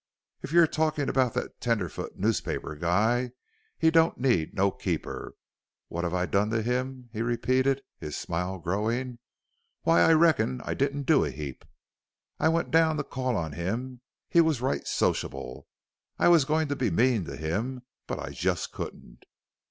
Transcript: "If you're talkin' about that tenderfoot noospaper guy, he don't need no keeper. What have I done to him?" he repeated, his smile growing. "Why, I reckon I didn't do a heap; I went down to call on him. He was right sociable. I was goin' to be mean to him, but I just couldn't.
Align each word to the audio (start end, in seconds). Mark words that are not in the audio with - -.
"If 0.41 0.51
you're 0.51 0.65
talkin' 0.65 1.09
about 1.09 1.35
that 1.35 1.61
tenderfoot 1.61 2.17
noospaper 2.17 2.75
guy, 2.75 3.33
he 3.77 3.91
don't 3.91 4.17
need 4.17 4.51
no 4.55 4.71
keeper. 4.71 5.35
What 5.89 6.03
have 6.05 6.13
I 6.15 6.25
done 6.25 6.49
to 6.49 6.63
him?" 6.63 7.11
he 7.13 7.21
repeated, 7.21 7.83
his 7.99 8.17
smile 8.17 8.57
growing. 8.57 9.19
"Why, 9.83 10.01
I 10.01 10.13
reckon 10.13 10.59
I 10.65 10.73
didn't 10.73 11.03
do 11.03 11.23
a 11.23 11.29
heap; 11.29 11.63
I 12.39 12.49
went 12.49 12.71
down 12.71 12.97
to 12.97 13.03
call 13.03 13.37
on 13.37 13.51
him. 13.51 14.01
He 14.27 14.41
was 14.41 14.59
right 14.59 14.87
sociable. 14.87 15.67
I 16.17 16.29
was 16.29 16.45
goin' 16.45 16.67
to 16.69 16.75
be 16.75 16.89
mean 16.89 17.25
to 17.25 17.35
him, 17.37 17.83
but 18.07 18.17
I 18.17 18.31
just 18.31 18.71
couldn't. 18.71 19.25